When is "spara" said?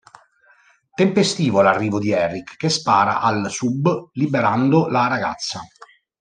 2.69-3.19